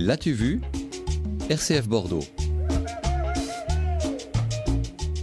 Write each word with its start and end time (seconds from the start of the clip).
L'as-tu 0.00 0.30
vu? 0.30 0.60
RCF 1.50 1.88
Bordeaux. 1.88 2.22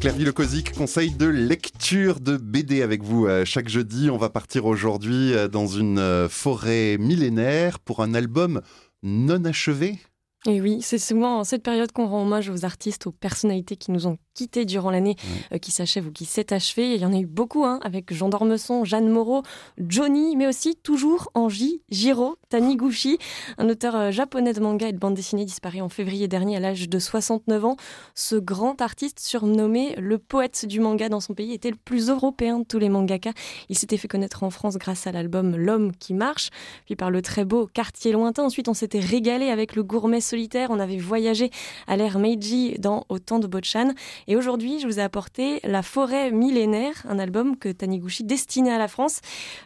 Claire 0.01 0.33
Cosic, 0.33 0.73
conseil 0.73 1.11
de 1.11 1.27
lecture 1.27 2.19
de 2.19 2.35
BD 2.35 2.81
avec 2.81 3.01
vous 3.01 3.25
euh, 3.25 3.45
chaque 3.45 3.69
jeudi. 3.69 4.09
On 4.09 4.17
va 4.17 4.29
partir 4.29 4.65
aujourd'hui 4.65 5.33
euh, 5.33 5.47
dans 5.47 5.65
une 5.65 5.97
euh, 5.97 6.27
forêt 6.27 6.97
millénaire 6.99 7.79
pour 7.79 8.01
un 8.01 8.13
album 8.13 8.61
non 9.01 9.45
achevé. 9.45 9.97
Et 10.45 10.59
oui, 10.59 10.81
c'est 10.81 10.99
souvent 10.99 11.39
en 11.39 11.43
cette 11.45 11.63
période 11.63 11.93
qu'on 11.93 12.07
rend 12.07 12.23
hommage 12.23 12.49
aux 12.49 12.65
artistes, 12.65 13.07
aux 13.07 13.13
personnalités 13.13 13.77
qui 13.77 13.91
nous 13.91 14.07
ont 14.07 14.17
quittés 14.35 14.65
durant 14.65 14.91
l'année 14.91 15.15
euh, 15.51 15.57
qui 15.57 15.71
s'achève 15.71 16.07
ou 16.07 16.11
qui 16.11 16.25
s'est 16.25 16.53
achevée. 16.53 16.93
Il 16.93 17.01
y 17.01 17.05
en 17.05 17.13
a 17.13 17.17
eu 17.17 17.25
beaucoup, 17.25 17.65
hein, 17.65 17.79
avec 17.83 18.13
Jean 18.13 18.29
d'Ormesson, 18.29 18.85
Jeanne 18.85 19.09
Moreau, 19.09 19.41
Johnny, 19.79 20.35
mais 20.35 20.45
aussi 20.45 20.75
toujours 20.75 21.31
Angie 21.33 21.81
Giraud, 21.89 22.37
Taniguchi, 22.49 23.17
un 23.57 23.69
auteur 23.69 23.95
euh, 23.95 24.11
japonais 24.11 24.53
de 24.53 24.59
manga 24.59 24.87
et 24.87 24.93
de 24.93 24.99
bande 24.99 25.15
dessinée 25.15 25.45
disparu 25.45 25.81
en 25.81 25.89
février 25.89 26.27
dernier 26.27 26.57
à 26.57 26.59
l'âge 26.59 26.87
de 26.87 26.99
69 26.99 27.65
ans. 27.65 27.77
Ce 28.13 28.35
grand 28.35 28.81
artiste 28.81 29.19
surnommé 29.19 29.95
le 29.97 30.17
poète 30.17 30.65
du 30.65 30.79
manga 30.79 31.09
dans 31.09 31.21
son 31.21 31.33
pays 31.33 31.53
était 31.53 31.71
le 31.71 31.77
plus 31.77 32.09
européen 32.09 32.59
de 32.59 32.65
tous 32.65 32.77
les 32.77 32.89
mangaka. 32.89 33.31
Il 33.69 33.77
s'était 33.77 33.97
fait 33.97 34.07
connaître 34.07 34.43
en 34.43 34.49
France 34.49 34.77
grâce 34.77 35.07
à 35.07 35.11
l'album 35.11 35.55
L'homme 35.55 35.91
qui 35.93 36.13
marche, 36.13 36.49
puis 36.85 36.95
par 36.95 37.09
le 37.09 37.21
très 37.21 37.45
beau 37.45 37.67
Quartier 37.73 38.11
lointain. 38.11 38.43
Ensuite, 38.43 38.67
on 38.67 38.73
s'était 38.73 38.99
régalé 38.99 39.49
avec 39.49 39.75
le 39.75 39.83
gourmet 39.83 40.21
solitaire. 40.21 40.69
On 40.71 40.79
avait 40.79 40.97
voyagé 40.97 41.51
à 41.87 41.97
l'ère 41.97 42.19
Meiji 42.19 42.75
dans 42.79 43.05
Autant 43.09 43.39
de 43.39 43.47
Bochan. 43.47 43.93
Et 44.27 44.35
aujourd'hui, 44.35 44.79
je 44.79 44.87
vous 44.87 44.99
ai 44.99 45.03
apporté 45.03 45.59
La 45.63 45.83
forêt 45.83 46.31
millénaire, 46.31 47.03
un 47.07 47.19
album 47.19 47.57
que 47.57 47.69
Taniguchi 47.69 48.23
destinait 48.23 48.71
à 48.71 48.77
la 48.77 48.87
France. 48.87 49.21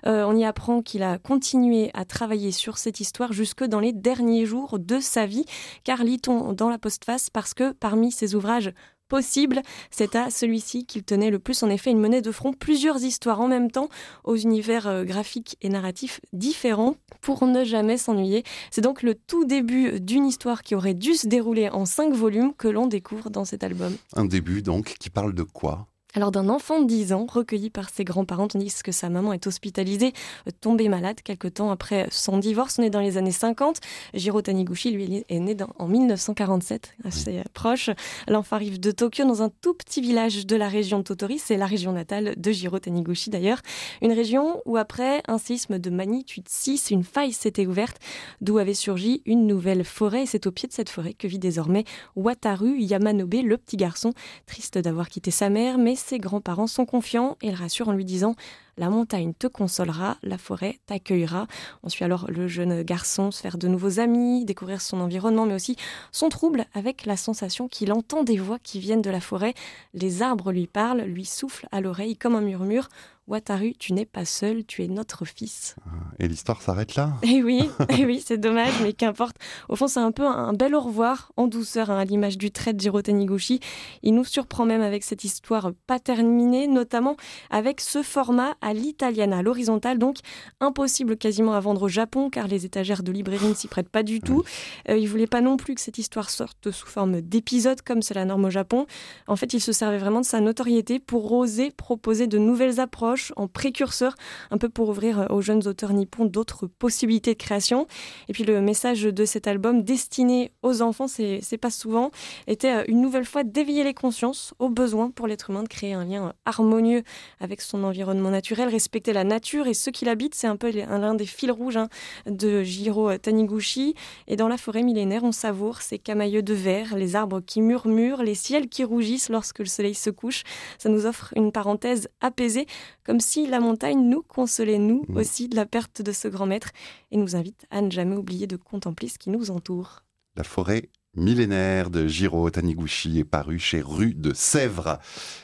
Euh, 0.05 0.25
on 0.25 0.35
y 0.35 0.43
apprend 0.43 0.81
qu'il 0.81 1.03
a 1.03 1.17
continué 1.17 1.91
à 1.93 2.05
travailler 2.05 2.51
sur 2.51 2.77
cette 2.77 2.99
histoire 2.99 3.31
jusque 3.31 3.63
dans 3.63 3.79
les 3.79 3.93
derniers 3.93 4.45
jours 4.45 4.79
de 4.79 4.99
sa 4.99 5.25
vie, 5.25 5.45
car 5.83 6.03
lit-on 6.03 6.53
dans 6.53 6.69
la 6.69 6.77
postface 6.77 7.29
parce 7.29 7.53
que 7.53 7.71
parmi 7.71 8.11
ses 8.11 8.35
ouvrages 8.35 8.73
possible. 9.09 9.61
C'est 9.91 10.15
à 10.15 10.29
celui-ci 10.29 10.85
qu'il 10.85 11.03
tenait 11.03 11.31
le 11.31 11.39
plus. 11.39 11.61
En 11.63 11.69
effet, 11.69 11.91
il 11.91 11.97
menait 11.97 12.21
de 12.21 12.31
front 12.31 12.53
plusieurs 12.53 13.03
histoires 13.03 13.41
en 13.41 13.49
même 13.49 13.69
temps, 13.69 13.89
aux 14.23 14.37
univers 14.37 14.87
euh, 14.87 15.03
graphiques 15.03 15.57
et 15.61 15.67
narratifs 15.67 16.21
différents, 16.31 16.95
pour 17.19 17.45
ne 17.45 17.65
jamais 17.65 17.97
s'ennuyer. 17.97 18.43
C'est 18.71 18.81
donc 18.81 19.03
le 19.03 19.15
tout 19.15 19.43
début 19.43 19.99
d'une 19.99 20.25
histoire 20.25 20.63
qui 20.63 20.75
aurait 20.75 20.93
dû 20.93 21.15
se 21.15 21.27
dérouler 21.27 21.69
en 21.69 21.85
cinq 21.85 22.13
volumes 22.13 22.53
que 22.57 22.69
l'on 22.69 22.87
découvre 22.87 23.29
dans 23.29 23.43
cet 23.43 23.65
album. 23.65 23.93
Un 24.15 24.25
début 24.25 24.61
donc 24.61 24.95
qui 24.99 25.09
parle 25.09 25.33
de 25.33 25.43
quoi? 25.43 25.88
Alors 26.15 26.31
d'un 26.31 26.49
enfant 26.49 26.81
de 26.81 26.87
10 26.87 27.13
ans, 27.13 27.27
recueilli 27.29 27.69
par 27.69 27.89
ses 27.89 28.03
grands-parents, 28.03 28.47
tandis 28.47 28.81
que 28.83 28.91
sa 28.91 29.09
maman 29.09 29.31
est 29.31 29.45
hospitalisée, 29.45 30.13
euh, 30.47 30.51
tombée 30.59 30.89
malade 30.89 31.21
quelque 31.23 31.47
temps 31.47 31.69
après 31.69 32.07
son 32.09 32.39
divorce, 32.39 32.79
on 32.79 32.83
est 32.83 32.89
dans 32.89 32.99
les 32.99 33.17
années 33.17 33.31
50. 33.31 33.79
Jiro 34.15 34.41
Taniguchi, 34.41 34.89
lui, 34.89 35.23
est 35.29 35.39
né 35.39 35.55
en 35.77 35.87
1947, 35.87 36.95
assez 37.03 37.37
euh, 37.37 37.43
proche. 37.53 37.91
L'enfant 38.27 38.55
arrive 38.55 38.79
de 38.79 38.89
Tokyo 38.89 39.25
dans 39.25 39.43
un 39.43 39.49
tout 39.61 39.75
petit 39.75 40.01
village 40.01 40.47
de 40.47 40.55
la 40.55 40.67
région 40.67 40.97
de 40.97 41.03
Totori, 41.03 41.37
c'est 41.37 41.57
la 41.57 41.67
région 41.67 41.91
natale 41.91 42.33
de 42.37 42.51
Jiro 42.51 42.79
Taniguchi 42.79 43.29
d'ailleurs. 43.29 43.61
Une 44.01 44.13
région 44.13 44.63
où 44.65 44.77
après 44.77 45.21
un 45.27 45.37
séisme 45.37 45.77
de 45.77 45.91
magnitude 45.91 46.49
6, 46.49 46.89
une 46.89 47.03
faille 47.03 47.33
s'était 47.33 47.67
ouverte, 47.67 47.97
d'où 48.41 48.57
avait 48.57 48.73
surgi 48.73 49.21
une 49.25 49.45
nouvelle 49.45 49.83
forêt, 49.83 50.23
et 50.23 50.25
c'est 50.25 50.47
au 50.47 50.51
pied 50.51 50.67
de 50.67 50.73
cette 50.73 50.89
forêt 50.89 51.13
que 51.13 51.27
vit 51.27 51.39
désormais 51.39 51.83
Wataru 52.15 52.79
Yamanobe, 52.79 53.43
le 53.43 53.57
petit 53.57 53.77
garçon, 53.77 54.13
triste 54.47 54.79
d'avoir 54.79 55.09
quitté 55.09 55.29
sa 55.29 55.49
mère, 55.49 55.77
mais 55.77 55.98
ses 55.99 56.19
grands-parents 56.19 56.67
sont 56.67 56.85
confiants 56.85 57.37
et 57.41 57.51
le 57.51 57.57
rassurent 57.57 57.89
en 57.89 57.93
lui 57.93 58.05
disant 58.05 58.35
La 58.79 58.89
montagne 58.89 59.33
te 59.37 59.45
consolera, 59.45 60.15
la 60.23 60.37
forêt 60.37 60.79
t'accueillera. 60.85 61.47
On 61.83 61.89
suit 61.89 62.05
alors 62.05 62.31
le 62.31 62.47
jeune 62.47 62.81
garçon 62.81 63.29
se 63.29 63.41
faire 63.41 63.57
de 63.57 63.67
nouveaux 63.67 63.99
amis, 63.99 64.45
découvrir 64.45 64.79
son 64.79 65.01
environnement, 65.01 65.45
mais 65.45 65.53
aussi 65.53 65.75
son 66.13 66.29
trouble 66.29 66.63
avec 66.73 67.05
la 67.05 67.17
sensation 67.17 67.67
qu'il 67.67 67.91
entend 67.91 68.23
des 68.23 68.37
voix 68.37 68.57
qui 68.57 68.79
viennent 68.79 69.01
de 69.01 69.09
la 69.09 69.19
forêt. 69.19 69.53
Les 69.93 70.21
arbres 70.21 70.53
lui 70.53 70.65
parlent, 70.65 71.01
lui 71.01 71.25
soufflent 71.25 71.67
à 71.73 71.81
l'oreille 71.81 72.15
comme 72.15 72.35
un 72.35 72.41
murmure. 72.41 72.87
Wataru, 73.29 73.75
tu 73.77 73.93
n'es 73.93 74.07
pas 74.07 74.25
seul, 74.25 74.65
tu 74.65 74.83
es 74.83 74.87
notre 74.87 75.23
fils. 75.23 75.75
Et 76.17 76.27
l'histoire 76.27 76.63
s'arrête 76.63 76.95
là 76.95 77.13
Eh 77.21 77.43
oui, 77.43 77.69
eh 77.89 78.03
oui, 78.03 78.23
c'est 78.25 78.39
dommage, 78.39 78.73
mais 78.81 78.91
qu'importe. 78.91 79.35
Au 79.69 79.75
fond, 79.75 79.87
c'est 79.87 79.99
un 79.99 80.11
peu 80.11 80.25
un 80.25 80.51
bel 80.53 80.73
au 80.73 80.81
revoir 80.81 81.31
en 81.37 81.45
douceur 81.45 81.91
hein, 81.91 81.99
à 81.99 82.05
l'image 82.05 82.39
du 82.39 82.49
trait 82.49 82.73
de 82.73 82.79
Jiro 82.79 83.03
Taniguchi. 83.03 83.59
Il 84.01 84.15
nous 84.15 84.23
surprend 84.23 84.65
même 84.65 84.81
avec 84.81 85.03
cette 85.03 85.23
histoire 85.23 85.71
pas 85.85 85.99
terminée, 85.99 86.67
notamment 86.67 87.17
avec 87.51 87.81
ce 87.81 88.01
format 88.01 88.55
à 88.61 88.68
l'italienne, 88.73 89.33
à 89.33 89.41
l'horizontale, 89.41 89.97
donc 89.97 90.17
impossible 90.59 91.17
quasiment 91.17 91.53
à 91.53 91.59
vendre 91.59 91.83
au 91.83 91.87
Japon 91.87 92.29
car 92.29 92.47
les 92.47 92.65
étagères 92.65 93.03
de 93.03 93.11
librairie 93.11 93.47
ne 93.47 93.53
s'y 93.53 93.67
prêtent 93.67 93.89
pas 93.89 94.03
du 94.03 94.21
tout. 94.21 94.43
Euh, 94.89 94.97
il 94.97 95.07
voulait 95.07 95.27
pas 95.27 95.41
non 95.41 95.57
plus 95.57 95.75
que 95.75 95.81
cette 95.81 95.97
histoire 95.97 96.29
sorte 96.29 96.71
sous 96.71 96.87
forme 96.87 97.21
d'épisode 97.21 97.81
comme 97.81 98.01
c'est 98.01 98.13
la 98.13 98.25
norme 98.25 98.45
au 98.45 98.49
Japon. 98.49 98.85
En 99.27 99.35
fait, 99.35 99.53
il 99.53 99.61
se 99.61 99.71
servait 99.71 99.97
vraiment 99.97 100.21
de 100.21 100.25
sa 100.25 100.39
notoriété 100.41 100.99
pour 100.99 101.31
oser 101.31 101.71
proposer 101.71 102.27
de 102.27 102.37
nouvelles 102.37 102.79
approches 102.79 103.31
en 103.35 103.47
précurseur, 103.47 104.15
un 104.51 104.57
peu 104.57 104.69
pour 104.69 104.89
ouvrir 104.89 105.21
euh, 105.21 105.25
aux 105.29 105.41
jeunes 105.41 105.67
auteurs 105.67 105.93
nippons 105.93 106.25
d'autres 106.25 106.67
possibilités 106.67 107.33
de 107.33 107.39
création. 107.39 107.87
Et 108.27 108.33
puis 108.33 108.43
le 108.43 108.61
message 108.61 109.03
de 109.03 109.25
cet 109.25 109.47
album 109.47 109.83
destiné 109.83 110.51
aux 110.61 110.81
enfants, 110.81 111.07
c'est 111.07 111.57
pas 111.57 111.71
souvent, 111.71 112.11
était 112.47 112.75
euh, 112.75 112.83
une 112.87 113.01
nouvelle 113.01 113.25
fois 113.25 113.43
d'éveiller 113.43 113.83
les 113.83 113.93
consciences 113.93 114.53
au 114.59 114.69
besoin 114.69 115.09
pour 115.09 115.27
l'être 115.27 115.49
humain 115.49 115.63
de 115.63 115.67
créer 115.67 115.93
un 115.93 116.05
lien 116.05 116.27
euh, 116.27 116.31
harmonieux 116.45 117.03
avec 117.39 117.61
son 117.61 117.83
environnement 117.83 118.29
naturel, 118.29 118.58
respecter 118.67 119.13
la 119.13 119.23
nature 119.23 119.67
et 119.67 119.73
ceux 119.73 119.91
qui 119.91 120.05
l'habitent. 120.05 120.35
C'est 120.35 120.47
un 120.47 120.57
peu 120.57 120.71
l'un 120.71 121.15
des 121.15 121.25
fils 121.25 121.51
rouges 121.51 121.77
hein, 121.77 121.89
de 122.25 122.63
Jiro 122.63 123.17
Taniguchi. 123.17 123.95
Et 124.27 124.35
dans 124.35 124.47
la 124.47 124.57
forêt 124.57 124.83
millénaire, 124.83 125.23
on 125.23 125.31
savoure 125.31 125.81
ces 125.81 125.99
camailleux 125.99 126.41
de 126.41 126.53
verre, 126.53 126.95
les 126.95 127.15
arbres 127.15 127.41
qui 127.41 127.61
murmurent, 127.61 128.23
les 128.23 128.35
ciels 128.35 128.67
qui 128.67 128.83
rougissent 128.83 129.29
lorsque 129.29 129.59
le 129.59 129.65
soleil 129.65 129.95
se 129.95 130.09
couche. 130.09 130.43
Ça 130.77 130.89
nous 130.89 131.05
offre 131.05 131.33
une 131.35 131.51
parenthèse 131.51 132.09
apaisée 132.21 132.65
comme 133.03 133.19
si 133.19 133.47
la 133.47 133.59
montagne 133.59 134.07
nous 134.07 134.21
consolait, 134.21 134.77
nous 134.77 135.03
mm. 135.07 135.17
aussi, 135.17 135.47
de 135.47 135.55
la 135.55 135.65
perte 135.65 136.01
de 136.01 136.11
ce 136.11 136.27
grand 136.27 136.45
maître, 136.45 136.69
et 137.11 137.17
nous 137.17 137.35
invite 137.35 137.65
à 137.71 137.81
ne 137.81 137.89
jamais 137.89 138.15
oublier 138.15 138.45
de 138.45 138.55
contempler 138.55 139.07
ce 139.07 139.17
qui 139.17 139.29
nous 139.29 139.49
entoure. 139.49 140.03
La 140.35 140.43
forêt 140.43 140.89
millénaire 141.15 141.89
de 141.89 142.07
Jiro 142.07 142.49
Taniguchi 142.49 143.19
est 143.19 143.23
parue 143.23 143.59
chez 143.59 143.81
Rue 143.81 144.13
de 144.13 144.33
Sèvres. 144.33 144.99